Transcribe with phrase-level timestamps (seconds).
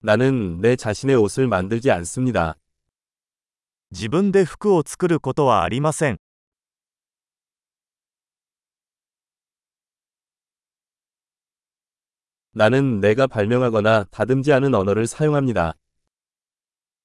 [0.00, 2.56] 나는 내 자신의 옷을 만들지 않습니다.
[3.92, 6.18] 自分で服を作ることはありません。
[12.54, 15.76] 나는 내가 발명하거나 다듬지 않은 언어를 사용합니다.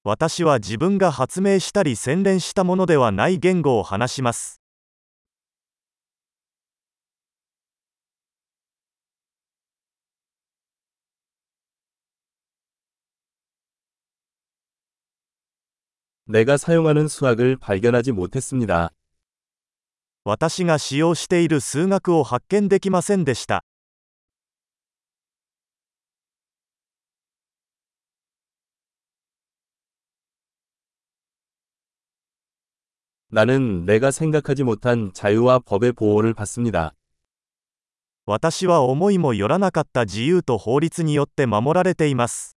[0.03, 4.60] 私は自分が発明したり洗練したものではない言語を話します。
[16.31, 18.91] 내가 사용하는 수학을 발견하지 못했습니다.
[20.25, 23.63] 私が使用している数学を発見できませんでした。
[33.29, 36.93] 나는 내가 생각하지 못한 자유와 법의 보호를 받습니다.
[38.25, 42.57] 私は思いもよらなかった自由と法律によって守られています。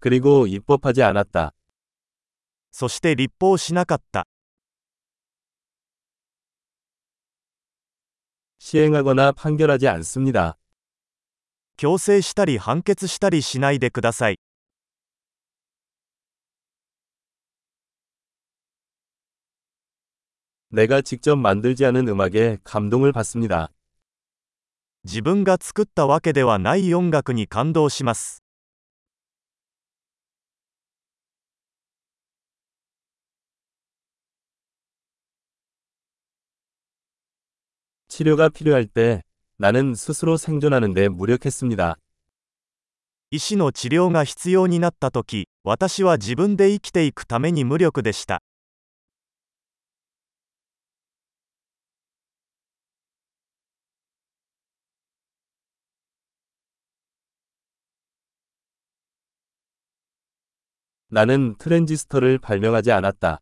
[0.00, 1.54] 그리고 입법하지 않았다.
[2.70, 4.26] そして立法しなかった。
[8.58, 10.56] 시행하거나 판결하지 않습니다.
[11.76, 14.38] 強制したり判決したりしないでください。
[20.70, 23.70] 내가 직접 만들지 않은 음악에 감동을 받습니다.
[25.04, 28.42] 自分が作ったわけではない音楽に感動します。
[38.16, 39.22] 치료가 필요할 때
[39.56, 41.96] 나는 스스로 생존하는 데 무력했습니다.
[43.30, 48.40] 医師の治療が必要になったとき、私は自分で生きていくために無力でした。
[61.08, 63.40] 나는 트랜지스터를 발명하지 않았다.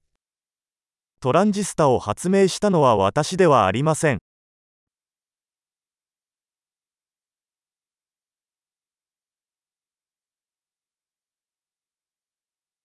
[1.20, 4.18] トランジスタを発明したのは私ではありません。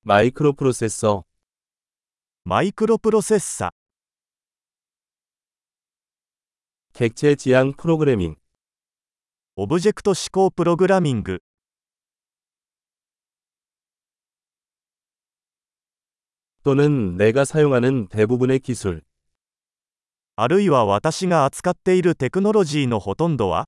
[0.04, 1.26] 마이크로 프로세서,
[2.44, 3.72] マイクロプロセッサ、
[6.94, 8.36] 객체 지향 프로그래밍,
[9.56, 11.40] オブジェクト指向プログラミング、
[16.64, 19.04] 또는 내가 사용하는 대부분의 기술,
[20.36, 23.68] あるいは私が扱っているテクノロジーのほとんどは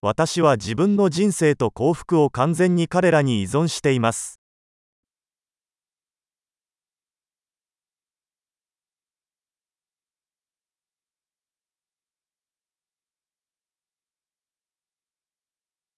[0.00, 4.38] 私は自分の人生と幸福を完全に彼らに依存しています。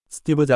[0.09, 0.55] スティーブ・ジ・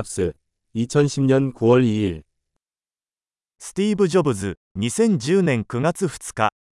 [4.09, 6.64] ジョブズ2010年9月2日